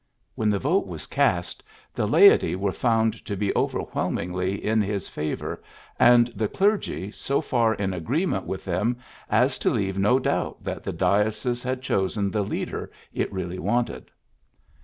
When 0.33 0.49
the 0.49 0.57
vote 0.57 0.89
wjis 0.89 1.07
ciist, 1.07 1.59
the 1.93 2.07
laity 2.07 2.55
were 2.55 2.71
found 2.71 3.23
to 3.23 3.35
be 3.37 3.55
overwhelmingly 3.55 4.55
in 4.65 4.81
his 4.81 5.07
favor, 5.07 5.61
and 5.99 6.25
the 6.35 6.47
clergy 6.47 7.11
so 7.11 7.39
far 7.39 7.75
in 7.75 7.93
agreement 7.93 8.47
with 8.47 8.65
them 8.65 8.97
as 9.29 9.59
to 9.59 9.69
leave 9.69 9.99
no 9.99 10.17
doubt 10.17 10.63
that 10.63 10.81
the 10.81 10.91
dio 10.91 11.25
cese 11.27 11.63
had 11.63 11.83
chosen 11.83 12.31
the 12.31 12.41
leader 12.41 12.91
it 13.13 13.31
really 13.31 13.59
wanted. 13.59 14.09